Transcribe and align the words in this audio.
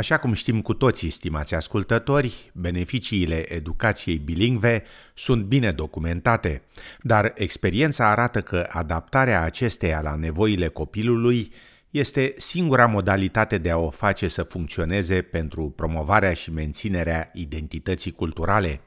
Așa 0.00 0.18
cum 0.18 0.32
știm 0.32 0.60
cu 0.60 0.74
toții, 0.74 1.10
stimați 1.10 1.54
ascultători, 1.54 2.50
beneficiile 2.54 3.54
educației 3.54 4.16
bilingve 4.18 4.82
sunt 5.14 5.44
bine 5.44 5.72
documentate, 5.72 6.62
dar 7.02 7.32
experiența 7.34 8.10
arată 8.10 8.40
că 8.40 8.66
adaptarea 8.68 9.42
acesteia 9.42 10.00
la 10.00 10.14
nevoile 10.14 10.68
copilului 10.68 11.52
este 11.90 12.34
singura 12.36 12.86
modalitate 12.86 13.58
de 13.58 13.70
a 13.70 13.76
o 13.76 13.90
face 13.90 14.28
să 14.28 14.42
funcționeze 14.42 15.22
pentru 15.22 15.72
promovarea 15.76 16.32
și 16.32 16.52
menținerea 16.52 17.30
identității 17.34 18.12
culturale. 18.12 18.80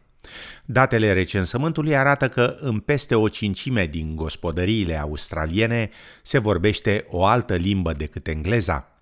Datele 0.65 1.13
recensământului 1.13 1.95
arată 1.95 2.29
că 2.29 2.57
în 2.59 2.79
peste 2.79 3.15
o 3.15 3.27
cincime 3.27 3.85
din 3.85 4.15
gospodăriile 4.15 4.99
australiene 4.99 5.89
se 6.23 6.37
vorbește 6.37 7.05
o 7.09 7.25
altă 7.25 7.55
limbă 7.55 7.93
decât 7.93 8.27
engleza. 8.27 8.92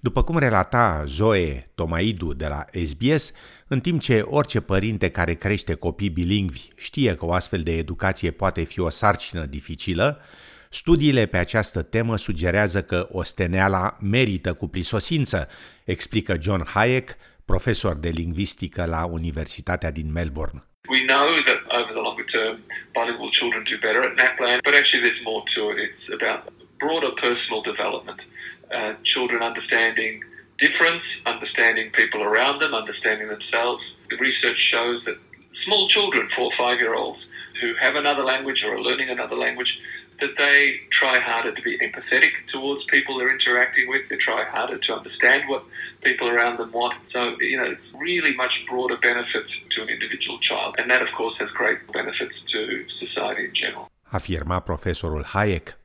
După 0.00 0.22
cum 0.22 0.38
relata 0.38 1.04
Zoe 1.06 1.70
Tomaidu 1.74 2.32
de 2.32 2.46
la 2.46 2.64
SBS, 2.84 3.32
în 3.68 3.80
timp 3.80 4.00
ce 4.00 4.20
orice 4.20 4.60
părinte 4.60 5.10
care 5.10 5.34
crește 5.34 5.74
copii 5.74 6.10
bilingvi 6.10 6.68
știe 6.76 7.14
că 7.14 7.26
o 7.26 7.32
astfel 7.32 7.60
de 7.60 7.76
educație 7.76 8.30
poate 8.30 8.64
fi 8.64 8.80
o 8.80 8.88
sarcină 8.88 9.44
dificilă, 9.44 10.20
studiile 10.68 11.26
pe 11.26 11.36
această 11.36 11.82
temă 11.82 12.16
sugerează 12.16 12.82
că 12.82 13.08
osteneala 13.10 13.96
merită 14.00 14.54
cu 14.54 14.68
prisosință, 14.68 15.48
explică 15.84 16.36
John 16.40 16.64
Hayek, 16.64 17.16
profesor 17.44 17.94
de 17.96 18.08
lingvistică 18.08 18.84
la 18.84 19.04
Universitatea 19.04 19.90
din 19.90 20.12
Melbourne. 20.12 20.64
We 20.96 21.02
know 21.12 21.26
that 21.48 21.60
over 21.78 21.92
the 21.98 22.04
longer 22.08 22.26
term, 22.38 22.56
bilingual 22.96 23.30
children 23.38 23.62
do 23.72 23.76
better 23.86 24.02
at 24.08 24.14
NAPLAN, 24.22 24.58
but 24.66 24.74
actually 24.80 25.02
there's 25.06 25.22
more 25.30 25.42
to 25.54 25.62
it. 25.72 25.78
It's 25.86 26.08
about 26.18 26.40
broader 26.82 27.12
personal 27.26 27.60
development. 27.72 28.20
Uh, 28.70 28.94
children 29.04 29.42
understanding 29.42 30.22
difference, 30.60 31.02
understanding 31.26 31.90
people 31.90 32.22
around 32.22 32.60
them, 32.60 32.72
understanding 32.74 33.28
themselves. 33.28 33.82
The 34.10 34.16
research 34.16 34.58
shows 34.70 35.02
that 35.06 35.16
small 35.64 35.88
children, 35.88 36.28
four 36.36 36.46
or 36.52 36.56
five 36.56 36.78
year 36.78 36.94
olds, 36.94 37.18
who 37.60 37.74
have 37.80 37.96
another 37.96 38.22
language 38.22 38.62
or 38.64 38.74
are 38.74 38.80
learning 38.80 39.10
another 39.10 39.36
language, 39.36 39.72
that 40.20 40.30
they 40.38 40.76
try 40.92 41.18
harder 41.18 41.54
to 41.54 41.62
be 41.62 41.78
empathetic 41.78 42.30
towards 42.52 42.84
people 42.90 43.18
they're 43.18 43.32
interacting 43.32 43.88
with. 43.88 44.02
They 44.08 44.16
try 44.16 44.44
harder 44.44 44.78
to 44.78 44.92
understand 44.92 45.48
what 45.48 45.64
people 46.02 46.28
around 46.28 46.58
them 46.58 46.72
want. 46.72 46.94
So, 47.12 47.36
you 47.40 47.56
know, 47.56 47.64
it's 47.64 47.88
really 47.94 48.34
much 48.34 48.52
broader 48.68 48.98
benefits 48.98 49.50
to 49.76 49.82
an 49.82 49.88
individual 49.88 50.38
child. 50.40 50.76
And 50.78 50.90
that, 50.90 51.02
of 51.02 51.08
course, 51.16 51.34
has 51.40 51.48
great 51.50 51.78
benefits 51.92 52.34
to 52.52 52.86
society 53.04 53.46
in 53.46 53.54
general. 53.54 53.88
Afirma 54.12 54.64
profesorul 54.64 55.24
Hajek. 55.24 55.79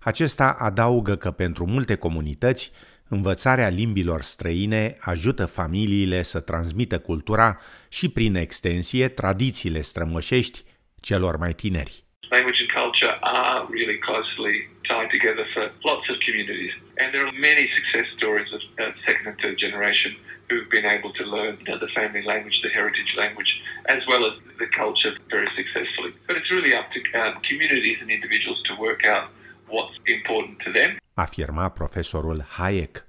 Acesta 0.00 0.56
adaugă 0.58 1.16
că 1.16 1.30
pentru 1.30 1.66
multe 1.66 1.94
comunități, 1.94 2.72
învățarea 3.08 3.68
limbilor 3.68 4.22
străine 4.22 4.96
ajută 5.00 5.46
familiile 5.46 6.22
să 6.22 6.40
transmită 6.40 6.98
cultura 6.98 7.60
și, 7.88 8.08
prin 8.08 8.34
extensie, 8.34 9.08
tradițiile 9.08 9.80
strămoșești 9.80 10.64
celor 11.00 11.36
mai 11.36 11.52
tineri. 11.52 12.04
Language 12.30 12.60
and 12.64 12.72
culture 12.80 13.14
are 13.20 13.66
really 13.78 13.98
closely 13.98 14.68
tied 14.90 15.08
together 15.16 15.44
for 15.54 15.64
lots 15.90 16.06
of 16.12 16.16
communities. 16.26 16.72
And 17.00 17.08
there 17.12 17.24
are 17.26 17.32
many 17.32 17.64
success 17.78 18.06
stories 18.18 18.50
of 18.56 18.60
uh, 18.78 18.92
second 19.06 19.26
and 19.30 19.36
third 19.42 19.56
generation 19.56 20.12
who've 20.48 20.70
been 20.76 20.84
able 20.96 21.12
to 21.20 21.24
learn 21.24 21.52
you 21.60 21.66
know, 21.68 21.78
the 21.78 21.92
family 21.94 22.22
language, 22.32 22.56
the 22.62 22.68
heritage 22.68 23.12
language, 23.16 23.50
as 23.86 24.02
well 24.10 24.22
as 24.28 24.34
the 24.58 24.68
culture 24.82 25.12
very 25.30 25.48
successfully. 25.56 26.12
But 26.26 26.36
it's 26.36 26.50
really 26.50 26.74
up 26.74 26.88
to 26.96 27.00
um, 27.20 27.40
communities 27.48 27.98
and 28.02 28.10
individuals 28.10 28.60
to 28.68 28.72
work 28.76 29.04
out 29.04 29.24
what's 29.24 29.37
important 30.16 30.56
to 30.56 30.70
them. 30.70 30.96
Afirma 31.14 31.68
profesorul 31.68 32.44
Hayek. 32.48 33.06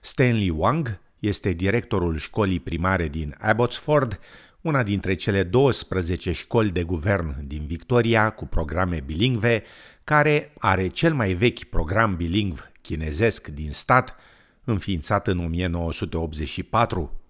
Stanley 0.00 0.50
Wang 0.50 1.00
este 1.18 1.52
directorul 1.52 2.18
școlii 2.18 2.60
primare 2.60 3.08
din 3.08 3.34
Abbotsford, 3.40 4.20
una 4.60 4.82
dintre 4.82 5.14
cele 5.14 5.42
12 5.42 6.32
școli 6.32 6.70
de 6.70 6.82
guvern 6.82 7.46
din 7.46 7.66
Victoria 7.66 8.30
cu 8.30 8.46
programe 8.46 9.00
bilingve, 9.00 9.62
care 10.04 10.52
are 10.58 10.88
cel 10.88 11.14
mai 11.14 11.32
vechi 11.32 11.64
program 11.64 12.16
bilingv 12.16 12.70
chinezesc 12.80 13.48
din 13.48 13.70
stat, 13.70 14.16
înființat 14.64 15.26
în 15.26 15.38
1984. 15.38 17.20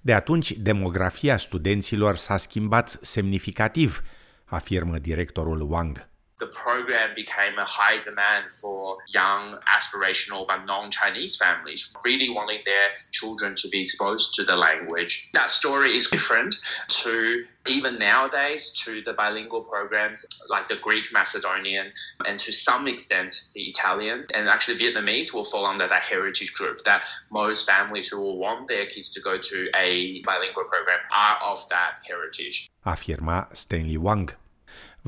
De 0.00 0.12
atunci, 0.12 0.52
demografia 0.52 1.36
studenților 1.36 2.16
s-a 2.16 2.36
schimbat 2.36 2.98
semnificativ, 3.02 4.02
afirmă 4.44 4.98
directorul 4.98 5.70
Wang. 5.70 6.08
The 6.38 6.46
program 6.48 7.10
became 7.14 7.58
a 7.58 7.64
high 7.64 8.02
demand 8.02 8.46
for 8.60 8.98
young, 9.08 9.58
aspirational, 9.74 10.46
but 10.46 10.64
non 10.66 10.90
Chinese 10.90 11.36
families, 11.36 11.92
really 12.04 12.30
wanting 12.30 12.60
their 12.64 12.88
children 13.12 13.54
to 13.56 13.68
be 13.68 13.82
exposed 13.82 14.34
to 14.34 14.44
the 14.44 14.56
language. 14.56 15.28
That 15.32 15.50
story 15.50 15.96
is 15.96 16.08
different 16.08 16.54
to 16.88 17.44
even 17.66 17.96
nowadays 17.96 18.70
to 18.84 19.02
the 19.02 19.12
bilingual 19.12 19.62
programs 19.62 20.24
like 20.48 20.68
the 20.68 20.76
Greek, 20.76 21.04
Macedonian, 21.12 21.90
and 22.26 22.38
to 22.40 22.52
some 22.52 22.86
extent 22.86 23.42
the 23.54 23.62
Italian. 23.62 24.26
And 24.34 24.48
actually, 24.48 24.78
Vietnamese 24.78 25.32
will 25.32 25.44
fall 25.44 25.66
under 25.66 25.88
that 25.88 26.02
heritage 26.02 26.52
group 26.52 26.84
that 26.84 27.02
most 27.30 27.68
families 27.68 28.08
who 28.08 28.20
will 28.20 28.38
want 28.38 28.68
their 28.68 28.86
kids 28.86 29.10
to 29.14 29.20
go 29.20 29.38
to 29.38 29.68
a 29.74 30.22
bilingual 30.22 30.64
program 30.64 30.98
are 31.14 31.38
of 31.42 31.66
that 31.70 31.94
heritage. 32.06 32.68
Afirma 32.84 33.56
Stanley 33.56 33.96
Wang. 33.96 34.30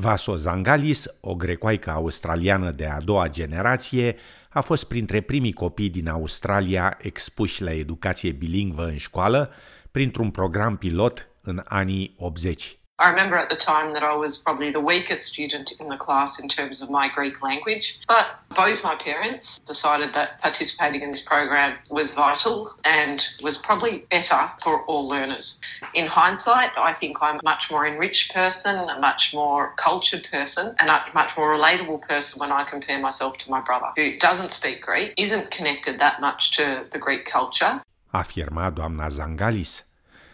Vaso 0.01 0.37
Zangalis, 0.37 1.07
o 1.21 1.35
grecoaică 1.35 1.91
australiană 1.91 2.71
de 2.71 2.87
a 2.87 3.01
doua 3.01 3.29
generație, 3.29 4.17
a 4.51 4.61
fost 4.61 4.85
printre 4.85 5.21
primii 5.21 5.53
copii 5.53 5.91
din 5.91 6.09
Australia 6.09 6.99
expuși 7.01 7.63
la 7.63 7.73
educație 7.73 8.33
bilingvă 8.33 8.85
în 8.85 8.97
școală 8.97 9.51
printr-un 9.91 10.31
program 10.31 10.77
pilot 10.77 11.29
în 11.43 11.63
anii 11.65 12.15
80. 12.17 12.79
I 13.01 13.11
remember 13.11 13.37
at 13.37 13.49
the 13.49 13.55
time 13.55 13.93
that 13.93 14.03
I 14.03 14.15
was 14.17 14.39
probably 14.39 14.73
the 14.73 14.81
weakest 14.81 15.27
student 15.27 15.71
in 15.79 15.89
the 15.89 15.97
class 15.97 16.41
in 16.41 16.49
terms 16.49 16.83
of 16.83 16.91
my 16.91 17.09
Greek 17.09 17.41
language, 17.45 18.01
but 18.09 18.41
both 18.57 18.83
my 18.83 18.97
parents 18.97 19.61
decided 19.61 20.13
that 20.15 20.41
participating 20.41 21.03
in 21.03 21.13
this 21.13 21.21
program 21.23 21.79
was 21.93 22.13
vital 22.15 22.75
and 22.85 23.25
was 23.41 23.57
probably 23.57 24.05
better 24.11 24.51
for 24.65 24.83
all 24.87 25.09
learners. 25.09 25.61
In 25.95 26.09
hindsight, 26.09 26.71
I 26.77 26.93
think 26.93 27.19
I'm 27.23 27.37
a 27.37 27.45
much 27.45 27.71
more 27.71 27.87
enriched 27.87 28.35
person, 28.35 28.75
a 28.77 28.99
much 28.99 29.33
more 29.33 29.75
cultured 29.77 30.27
person, 30.29 30.75
and 30.81 30.91
a 30.91 31.05
much 31.15 31.37
more 31.37 31.55
relatable 31.55 32.03
person 32.03 32.41
when 32.41 32.51
I 32.51 32.65
compare 32.65 32.99
myself 32.99 33.39
to 33.39 33.51
my 33.51 33.61
brother, 33.61 33.93
who 33.95 34.19
doesn't 34.19 34.51
speak 34.51 34.83
Greek, 34.83 35.15
isn't 35.17 35.53
connected 35.53 36.01
that 36.01 36.21
much 36.21 36.57
to 36.57 36.85
the 36.91 36.99
Greek 36.99 37.27
culture. 37.27 37.81
Afirma 38.13 38.75
doamna 38.75 39.09
Zangalis. 39.09 39.83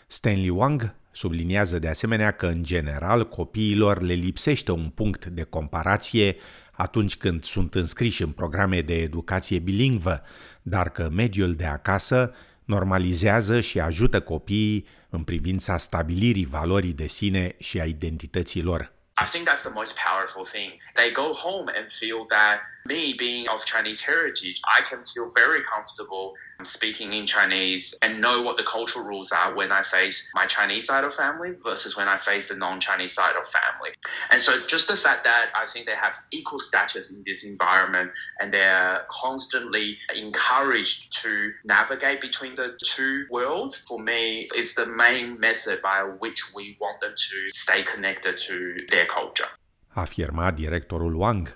Stanley 0.09 0.51
Wang 0.51 0.91
Subliniază 1.17 1.79
de 1.79 1.89
asemenea 1.89 2.31
că, 2.31 2.47
în 2.47 2.63
general, 2.63 3.29
copiilor 3.29 4.03
le 4.03 4.13
lipsește 4.13 4.73
un 4.73 4.89
punct 4.89 5.27
de 5.27 5.43
comparație 5.43 6.37
atunci 6.73 7.17
când 7.17 7.45
sunt 7.45 7.75
înscriși 7.75 8.23
în 8.23 8.31
programe 8.31 8.81
de 8.81 8.95
educație 8.95 9.59
bilingvă, 9.59 10.23
dar 10.63 10.91
că 10.91 11.09
mediul 11.13 11.55
de 11.55 11.65
acasă 11.65 12.35
normalizează 12.65 13.61
și 13.61 13.81
ajută 13.81 14.21
copiii 14.21 14.87
în 15.09 15.23
privința 15.23 15.79
stabilirii 15.79 16.45
valorii 16.45 16.93
de 16.93 17.07
sine 17.07 17.55
și 17.59 17.81
a 17.81 17.85
identității 17.85 18.63
lor. 18.63 18.93
I 19.27 19.29
think 19.33 19.49
that's 19.49 19.65
the 19.69 19.75
most 19.81 19.93
powerful 20.09 20.47
thing. 20.53 20.73
They 20.95 21.13
go 21.13 21.29
home 21.47 21.73
and 21.79 21.87
feel 22.01 22.25
that 22.29 22.59
me 22.87 23.15
being 23.19 23.49
of 23.49 23.65
Chinese 23.65 24.01
heritage, 24.01 24.61
I 24.67 24.83
can 24.83 25.05
feel 25.05 25.31
very 25.35 25.63
comfortable 25.63 26.35
speaking 26.65 27.13
in 27.13 27.27
Chinese 27.27 27.95
and 28.03 28.21
know 28.21 28.43
what 28.43 28.57
the 28.57 28.63
cultural 28.63 29.05
rules 29.05 29.33
are 29.33 29.55
when 29.55 29.73
I 29.73 29.83
face 29.83 30.29
my 30.35 30.47
Chinese 30.47 30.87
side 30.87 31.05
of 31.05 31.15
family 31.15 31.53
versus 31.63 31.97
when 31.97 32.09
I 32.09 32.19
face 32.19 32.49
the 32.49 32.55
non-Chinese 32.55 33.13
side 33.13 33.37
of 33.37 33.47
family. 33.49 33.91
And 34.31 34.41
so 34.41 34.61
just 34.67 34.89
the 34.89 34.97
fact 34.97 35.25
that 35.25 35.51
I 35.57 35.67
think 35.67 35.87
they 35.87 35.95
have 35.95 36.17
equal 36.31 36.61
status 36.61 37.11
in 37.11 37.23
this 37.27 37.45
environment 37.45 38.11
and 38.41 38.53
they're 38.53 39.07
constantly 39.11 39.99
encouraged 40.15 41.17
to 41.23 41.53
navigate 41.65 42.21
between 42.21 42.55
the 42.57 42.77
two 42.95 43.25
worlds 43.31 43.77
for 43.79 43.99
me 43.99 44.49
is 44.55 44.75
the 44.75 44.87
main 44.87 45.41
method 45.41 45.81
by 45.83 46.03
which 46.19 46.41
we 46.55 46.77
want 46.81 47.01
them 47.01 47.15
to 47.17 47.37
stay 47.53 47.83
connected 47.83 48.37
to 48.39 48.77
their 48.91 49.07
culture. 49.07 49.49
Afirma 49.97 50.53
directorul 50.53 51.15
Wang. 51.17 51.49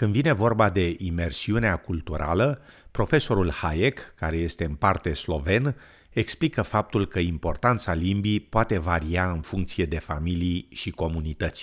Când 0.00 0.12
vine 0.12 0.32
vorba 0.32 0.70
de 0.70 0.86
imersiunea 0.98 1.76
culturală, 1.76 2.48
profesorul 2.90 3.50
Hayek, 3.60 3.98
care 4.22 4.36
este 4.36 4.64
în 4.64 4.74
parte 4.74 5.12
sloven, 5.12 5.64
explică 6.22 6.62
faptul 6.62 7.06
că 7.06 7.18
importanța 7.18 7.92
limbii 7.94 8.40
poate 8.40 8.78
varia 8.78 9.24
în 9.30 9.40
funcție 9.40 9.84
de 9.84 9.98
familii 9.98 10.68
și 10.80 10.90
comunități. 10.90 11.62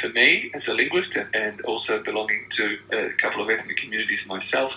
For 0.00 0.10
me, 0.20 0.28
as 0.58 0.64
a 0.72 0.74
linguist 0.82 1.14
and 1.46 1.56
also 1.72 1.92
belonging 2.08 2.42
to 2.58 2.64
a 3.02 3.02
couple 3.22 3.40
of 3.44 3.48
ethnic 3.56 3.76
communities 3.84 4.22
myself, 4.36 4.70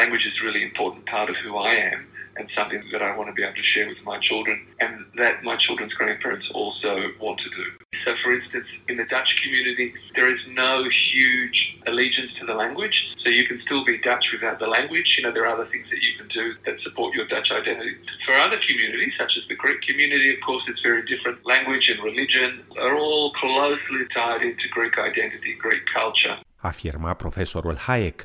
language 0.00 0.24
is 0.30 0.34
a 0.40 0.44
really 0.48 0.64
important 0.70 1.04
part 1.14 1.28
of 1.32 1.36
who 1.44 1.52
I 1.72 1.74
am 1.92 2.00
and 2.36 2.44
something 2.58 2.82
that 2.92 3.02
I 3.08 3.12
want 3.18 3.28
to 3.32 3.36
be 3.38 3.44
able 3.46 3.58
to 3.62 3.68
share 3.74 3.88
with 3.92 4.02
my 4.12 4.18
children 4.28 4.56
and 4.84 4.92
that 5.22 5.34
my 5.50 5.56
children's 5.64 5.94
grandparents 6.00 6.46
also 6.60 6.92
want 7.24 7.38
to 7.46 7.50
do. 7.60 7.66
So, 8.04 8.10
for 8.22 8.30
instance, 8.38 8.68
in 8.90 8.96
the 9.02 9.08
Dutch 9.14 9.30
community, 9.42 9.88
there 10.16 10.30
is 10.36 10.42
no 10.64 10.72
huge 11.10 11.58
allegiance 11.90 12.32
to 12.40 12.44
the 12.50 12.56
language, 12.64 12.96
so 13.22 13.26
you 13.38 13.44
can 13.50 13.58
still 13.66 13.82
be 13.90 13.94
Dutch 14.10 14.26
without 14.34 14.58
the 14.64 14.70
language. 14.76 15.08
You 15.16 15.22
know, 15.22 15.32
there 15.34 15.44
are 15.46 15.54
other 15.56 15.68
things 15.72 15.86
that 15.92 16.00
you 16.06 16.12
can 16.18 16.28
do 16.40 16.44
that 16.64 16.76
support 16.86 17.10
your 17.18 17.26
Dutch 17.34 17.50
identity. 17.60 17.94
For 18.26 18.34
other 18.46 18.58
communities, 18.68 19.12
such 19.22 19.32
as 19.38 19.44
the 19.52 19.58
Greek 19.64 19.80
community, 19.88 20.28
of 20.36 20.40
course, 20.48 20.64
it's 20.70 20.84
very 20.90 21.04
different. 21.12 21.36
Language 21.54 21.86
and 21.92 21.98
religion 22.10 22.50
are 22.84 22.94
all 23.04 23.26
closely 23.44 24.04
tied 24.18 24.42
into 24.50 24.66
Greek 24.76 24.96
identity, 25.10 25.52
Greek 25.64 25.84
culture. 25.98 26.36
Afirma 26.70 27.12
profesorul 27.14 27.76
Hajek. 27.86 28.18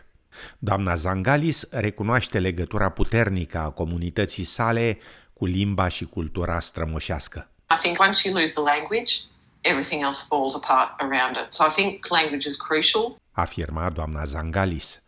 Doamna 0.59 0.95
Zangalis 0.95 1.71
recunoaște 1.71 2.39
legătura 2.39 2.89
puternică 2.89 3.57
a 3.57 3.69
comunității 3.69 4.43
sale 4.43 4.97
cu 5.33 5.45
limba 5.45 5.87
și 5.87 6.05
cultura 6.05 6.59
strămoșească. 6.59 7.49
I 7.69 7.77
think 7.81 7.99
once 7.99 8.27
you 8.27 8.37
lose 8.39 8.53
the 8.53 8.61
language, 8.61 9.13
everything 9.61 10.01
else 10.03 10.25
falls 10.29 10.53
apart 10.55 10.89
around 11.01 11.35
it. 11.43 11.53
So 11.53 11.63
I 11.69 11.71
think 11.77 12.07
language 12.09 12.47
is 12.47 12.55
crucial. 12.55 13.17
Afirma 13.37 13.89
doamna 13.89 14.23
Zangalis. 14.25 15.03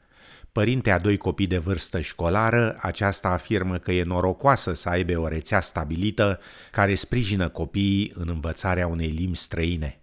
Părinte 0.51 0.91
a 0.91 0.99
doi 0.99 1.17
copii 1.17 1.47
de 1.47 1.57
vârstă 1.57 2.01
școlară, 2.01 2.77
aceasta 2.81 3.29
afirmă 3.29 3.77
că 3.77 3.91
e 3.91 4.03
norocoasă 4.03 4.73
să 4.73 4.89
aibă 4.89 5.17
o 5.17 5.27
rețea 5.27 5.61
stabilită 5.61 6.39
care 6.71 6.95
sprijină 6.95 7.49
copiii 7.49 8.11
în 8.15 8.29
învățarea 8.29 8.87
unei 8.87 9.09
limbi 9.09 9.37
străine. 9.37 10.01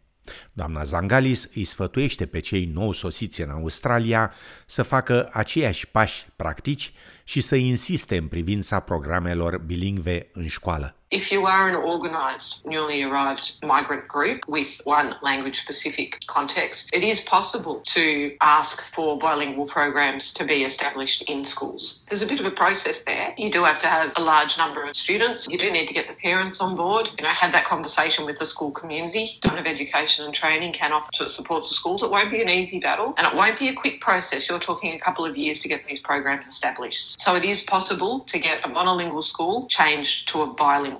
Doamna 0.52 0.82
Zangalis 0.82 1.48
îi 1.54 1.64
sfătuiește 1.64 2.26
pe 2.26 2.38
cei 2.38 2.64
nou 2.64 2.92
sosiți 2.92 3.40
în 3.42 3.50
Australia 3.50 4.32
să 4.66 4.82
facă 4.82 5.28
aceiași 5.32 5.88
pași 5.88 6.26
practici 6.36 6.92
și 7.24 7.40
să 7.40 7.56
insiste 7.56 8.16
în 8.16 8.26
privința 8.26 8.80
programelor 8.80 9.58
bilingve 9.58 10.28
în 10.32 10.46
școală. 10.46 10.96
If 11.12 11.30
you 11.30 11.46
are 11.46 11.68
an 11.68 11.76
organised, 11.76 12.66
newly 12.66 13.04
arrived 13.04 13.58
migrant 13.62 14.08
group 14.08 14.40
with 14.48 14.80
one 14.82 15.14
language 15.22 15.60
specific 15.60 16.18
context, 16.26 16.90
it 16.92 17.04
is 17.04 17.20
possible 17.20 17.80
to 17.94 18.36
ask 18.40 18.82
for 18.92 19.16
bilingual 19.16 19.66
programs 19.66 20.34
to 20.34 20.44
be 20.44 20.64
established 20.64 21.22
in 21.28 21.44
schools. 21.44 22.00
There's 22.08 22.22
a 22.22 22.26
bit 22.26 22.40
of 22.40 22.46
a 22.46 22.50
process 22.50 23.04
there. 23.04 23.32
You 23.38 23.52
do 23.52 23.62
have 23.62 23.78
to 23.82 23.86
have 23.86 24.14
a 24.16 24.20
large 24.20 24.58
number 24.58 24.82
of 24.82 24.96
students. 24.96 25.46
You 25.46 25.58
do 25.58 25.70
need 25.70 25.86
to 25.86 25.94
get 25.94 26.08
the 26.08 26.14
parents 26.14 26.60
on 26.60 26.74
board, 26.74 27.08
you 27.16 27.22
know, 27.22 27.30
have 27.30 27.52
that 27.52 27.66
conversation 27.66 28.26
with 28.26 28.40
the 28.40 28.44
school 28.44 28.72
community. 28.72 29.38
Department 29.40 29.64
of 29.64 29.72
Education 29.72 30.24
and 30.24 30.34
Training 30.34 30.72
can 30.72 30.90
offer 30.90 31.12
to 31.12 31.30
support 31.30 31.62
to 31.64 31.74
schools. 31.74 32.02
It 32.02 32.10
won't 32.10 32.32
be 32.32 32.42
an 32.42 32.48
easy 32.48 32.80
battle 32.80 33.14
and 33.16 33.28
it 33.28 33.34
won't 33.36 33.60
be 33.60 33.68
a 33.68 33.74
quick 33.74 34.00
process. 34.00 34.48
You're 34.48 34.58
talking 34.58 34.94
a 34.94 34.98
couple 34.98 35.24
of 35.24 35.36
years 35.36 35.60
to 35.60 35.68
get 35.68 35.86
these 35.86 36.00
programs 36.00 36.48
established. 36.48 37.20
So 37.20 37.36
it 37.36 37.44
is 37.44 37.62
possible 37.62 38.20
to 38.26 38.40
get 38.40 38.64
a 38.64 38.68
monolingual 38.68 39.22
school 39.22 39.68
changed 39.68 40.26
to 40.30 40.42
a 40.42 40.48
bilingual. 40.48 40.95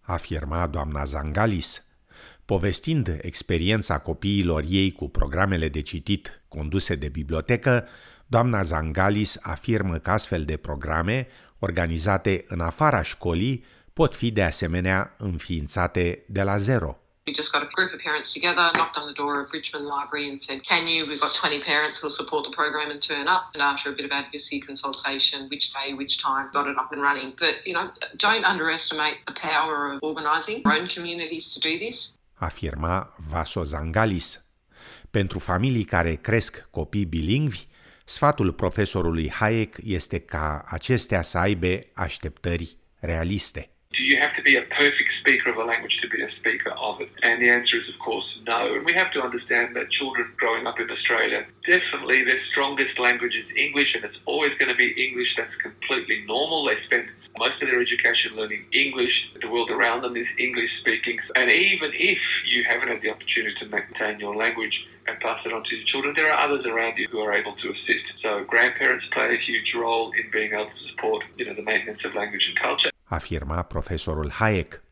Afirma 0.00 0.66
doamna 0.66 1.04
Zangalis, 1.04 1.84
povestind 2.44 3.18
experiența 3.20 3.98
copiilor 3.98 4.64
ei 4.68 4.92
cu 4.92 5.08
programele 5.08 5.68
de 5.68 5.80
citit 5.80 6.42
conduse 6.48 6.94
de 6.94 7.08
bibliotecă, 7.08 7.86
doamna 8.26 8.62
Zangalis 8.62 9.38
afirmă 9.42 9.98
că 9.98 10.10
astfel 10.10 10.44
de 10.44 10.56
programe, 10.56 11.26
organizate 11.58 12.44
în 12.48 12.60
afara 12.60 13.02
școlii, 13.02 13.64
pot 13.92 14.14
fi 14.14 14.30
de 14.30 14.42
asemenea 14.42 15.14
înființate 15.18 16.24
de 16.26 16.42
la 16.42 16.56
zero. 16.56 16.99
We 17.26 17.34
just 17.34 17.52
got 17.52 17.62
a 17.62 17.66
group 17.66 17.92
of 17.92 18.00
parents 18.00 18.32
together, 18.32 18.70
knocked 18.74 18.96
on 18.96 19.06
the 19.06 19.12
door 19.12 19.40
of 19.42 19.52
Richmond 19.52 19.84
Library 19.84 20.28
and 20.30 20.40
said, 20.40 20.62
Can 20.64 20.88
you? 20.88 21.06
We've 21.06 21.20
got 21.20 21.34
20 21.34 21.60
parents 21.60 22.00
who'll 22.00 22.10
support 22.10 22.44
the 22.44 22.50
program 22.50 22.90
and 22.90 23.00
turn 23.00 23.28
up. 23.28 23.50
And 23.52 23.62
after 23.62 23.90
a 23.90 23.92
bit 23.92 24.06
of 24.06 24.10
advocacy 24.10 24.60
consultation, 24.60 25.46
which 25.50 25.70
day, 25.72 25.92
which 25.92 26.22
time, 26.22 26.48
got 26.52 26.66
it 26.66 26.76
up 26.78 26.92
and 26.92 27.02
running. 27.02 27.34
But, 27.38 27.56
you 27.66 27.74
know, 27.74 27.90
don't 28.16 28.44
underestimate 28.44 29.16
the 29.26 29.34
power 29.34 29.92
of 29.92 29.98
organising 30.02 30.62
our 30.64 30.72
own 30.78 30.88
communities 30.88 31.52
to 31.54 31.60
do 31.60 31.78
this. 31.78 32.16
Afirma 32.40 33.12
Vaso 33.28 33.62
Zangalis. 33.64 34.44
Pentru 35.10 35.38
familii 35.38 35.84
care 35.84 36.14
cresc 36.14 36.68
copii 36.70 37.06
bilingvi, 37.06 37.66
sfatul 38.04 38.52
profesorului 38.52 39.30
Hajek 39.30 39.76
este 39.84 40.18
ca 40.18 40.64
acestea 40.66 41.22
să 41.22 41.38
aibă 41.38 41.78
așteptări 41.94 42.76
realiste. 43.00 43.70
Do 44.00 44.06
you 44.06 44.16
have 44.16 44.34
to 44.36 44.42
be 44.42 44.56
a 44.56 44.62
perfect 44.62 45.12
speaker 45.20 45.50
of 45.50 45.58
a 45.58 45.64
language 45.64 45.92
to 46.00 46.08
be 46.08 46.22
a 46.22 46.30
speaker 46.40 46.72
of 46.72 47.02
it? 47.02 47.10
And 47.22 47.36
the 47.36 47.50
answer 47.50 47.76
is, 47.76 47.86
of 47.92 48.00
course, 48.00 48.24
no. 48.48 48.72
And 48.72 48.86
we 48.86 48.94
have 48.94 49.12
to 49.12 49.20
understand 49.20 49.76
that 49.76 49.90
children 49.90 50.32
growing 50.38 50.66
up 50.66 50.80
in 50.80 50.90
Australia, 50.90 51.44
definitely 51.68 52.24
their 52.24 52.40
strongest 52.50 52.98
language 52.98 53.36
is 53.36 53.44
English, 53.54 53.92
and 53.94 54.02
it's 54.02 54.16
always 54.24 54.56
going 54.58 54.70
to 54.70 54.74
be 54.74 54.96
English. 54.96 55.28
That's 55.36 55.54
completely 55.60 56.24
normal. 56.24 56.64
They 56.64 56.80
spend 56.86 57.10
most 57.36 57.60
of 57.60 57.68
their 57.68 57.78
education 57.78 58.36
learning 58.36 58.64
English. 58.72 59.12
The 59.42 59.52
world 59.52 59.70
around 59.70 60.00
them 60.00 60.16
is 60.16 60.26
English 60.38 60.70
speaking. 60.80 61.20
And 61.36 61.52
even 61.52 61.92
if 61.92 62.18
you 62.48 62.64
haven't 62.64 62.88
had 62.88 63.02
the 63.02 63.10
opportunity 63.10 63.54
to 63.60 63.66
maintain 63.68 64.18
your 64.18 64.34
language 64.34 64.80
and 65.08 65.20
pass 65.20 65.44
it 65.44 65.52
on 65.52 65.62
to 65.62 65.76
your 65.76 65.84
children, 65.92 66.14
there 66.16 66.32
are 66.32 66.40
others 66.40 66.64
around 66.64 66.96
you 66.96 67.06
who 67.12 67.20
are 67.20 67.34
able 67.34 67.52
to 67.52 67.68
assist. 67.68 68.06
So 68.22 68.48
grandparents 68.48 69.04
play 69.12 69.36
a 69.36 69.38
huge 69.44 69.74
role 69.76 70.10
in 70.16 70.30
being 70.32 70.54
able 70.54 70.72
to 70.72 70.88
support, 70.88 71.22
you 71.36 71.44
know, 71.44 71.52
the 71.52 71.68
maintenance 71.68 72.00
of 72.06 72.14
language 72.14 72.48
and 72.48 72.58
culture. 72.58 72.89
Afirma 73.10 73.62
profesorul 73.62 74.30
Hayek. 74.30 74.82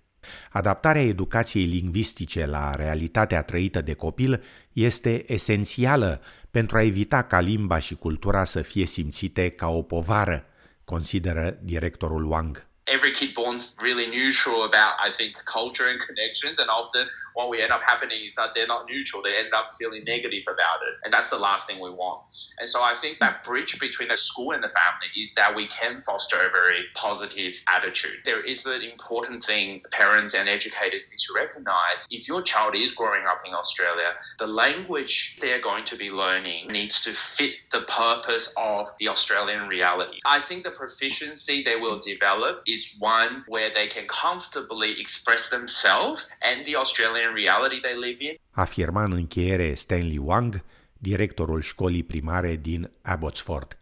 Adaptarea 0.51 1.03
educației 1.03 1.65
lingvistice 1.65 2.47
la 2.47 2.75
realitatea 2.75 3.43
trăită 3.43 3.81
de 3.81 3.95
copil 3.95 4.43
este 4.73 5.33
esențială 5.33 6.21
pentru 6.51 6.77
a 6.77 6.83
evita 6.83 7.23
ca 7.23 7.41
limba 7.41 7.79
și 7.79 7.95
cultura 7.95 8.45
să 8.45 8.63
fie 8.63 8.87
simțite 8.87 9.49
ca 9.49 9.69
o 9.69 9.83
povară, 9.83 10.45
consideră 10.85 11.59
directorul 11.63 12.31
Wang. 12.31 12.68
Every 12.89 13.13
kid 13.13 13.35
born's 13.35 13.77
really 13.81 14.07
neutral 14.07 14.65
about, 14.65 14.95
I 15.01 15.11
think, 15.11 15.35
culture 15.45 15.89
and 15.89 16.01
connections, 16.01 16.59
and 16.59 16.71
often 16.71 17.09
what 17.39 17.51
we 17.51 17.63
end 17.63 17.71
up 17.71 17.83
happening 17.87 18.25
is 18.27 18.35
that 18.35 18.51
they're 18.57 18.67
not 18.67 18.87
neutral. 18.91 19.23
They 19.23 19.37
end 19.37 19.55
up 19.55 19.71
feeling 19.79 20.03
negative 20.03 20.43
about 20.49 20.83
it. 20.89 20.97
And 21.05 21.15
that's 21.15 21.31
the 21.31 21.37
last 21.37 21.69
thing 21.69 21.81
we 21.81 21.89
want. 21.89 22.25
And 22.59 22.69
so 22.69 22.83
I 22.83 22.97
think 23.01 23.21
that 23.21 23.45
bridge 23.45 23.79
between 23.79 24.09
the 24.09 24.17
school 24.17 24.51
and 24.51 24.63
the 24.63 24.69
family 24.69 25.07
is 25.17 25.35
that 25.35 25.55
we 25.55 25.69
can 25.69 26.03
foster 26.03 26.35
a 26.35 26.51
very 26.51 26.87
positive 26.97 27.55
attitude. 27.69 28.19
There 28.25 28.41
is 28.41 28.67
an 28.67 28.83
important 28.83 29.45
thing 29.45 29.83
parents 29.93 30.35
and 30.35 30.49
educators 30.49 31.03
need 31.09 31.19
to 31.29 31.33
recognize. 31.33 32.09
If 32.11 32.27
your 32.27 32.43
child 32.43 32.75
is 32.75 32.91
growing 32.93 33.25
up 33.29 33.39
in 33.47 33.55
Australia, 33.55 34.15
the 34.41 34.49
language 34.49 35.37
they're 35.41 35.63
going 35.63 35.85
to 35.85 35.97
be 35.97 36.11
learning 36.11 36.67
needs 36.73 37.01
to 37.03 37.15
fit 37.15 37.53
the 37.71 37.83
purpose 37.83 38.53
of 38.57 38.89
the 38.99 39.07
Australian 39.07 39.69
reality. 39.69 40.19
I 40.27 40.41
think 40.41 40.65
the 40.65 40.73
proficiency 40.73 41.63
they 41.63 41.77
will 41.77 42.01
develop 42.01 42.63
is 42.79 42.85
one 42.99 43.33
where 43.55 43.71
they 43.79 43.89
can 43.95 44.07
comfortably 44.25 44.91
express 45.05 45.43
themselves 45.57 46.21
and 46.49 46.59
the 46.69 46.77
Australian 46.83 47.31
reality 47.43 47.79
they 47.87 47.97
live 48.07 48.21
in. 48.29 48.35
Afirma 48.51 49.03
în 49.05 49.13
încheiere 49.13 49.75
Stanley 49.75 50.21
Wang, 50.23 50.65
directorul 50.99 51.61
școlii 51.63 52.03
primare 52.03 52.57
din 52.57 52.91
Abbotsford. 53.03 53.78